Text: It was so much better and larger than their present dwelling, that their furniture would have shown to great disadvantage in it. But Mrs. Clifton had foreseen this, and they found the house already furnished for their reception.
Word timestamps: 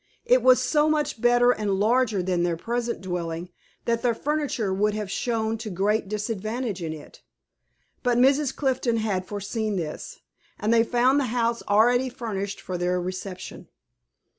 It 0.25 0.41
was 0.41 0.59
so 0.59 0.89
much 0.89 1.21
better 1.21 1.51
and 1.51 1.75
larger 1.75 2.23
than 2.23 2.41
their 2.41 2.57
present 2.57 3.01
dwelling, 3.01 3.49
that 3.85 4.01
their 4.01 4.15
furniture 4.15 4.73
would 4.73 4.95
have 4.95 5.11
shown 5.11 5.59
to 5.59 5.69
great 5.69 6.07
disadvantage 6.09 6.81
in 6.81 6.91
it. 6.91 7.21
But 8.01 8.17
Mrs. 8.17 8.55
Clifton 8.55 8.97
had 8.97 9.27
foreseen 9.27 9.75
this, 9.75 10.17
and 10.59 10.73
they 10.73 10.83
found 10.83 11.19
the 11.19 11.25
house 11.25 11.61
already 11.67 12.09
furnished 12.09 12.59
for 12.59 12.79
their 12.79 12.99
reception. 12.99 13.67